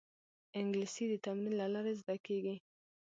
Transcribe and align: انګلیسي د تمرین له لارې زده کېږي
انګلیسي 0.59 1.03
د 1.09 1.13
تمرین 1.25 1.53
له 1.61 1.67
لارې 1.73 1.93
زده 2.01 2.15
کېږي 2.25 2.55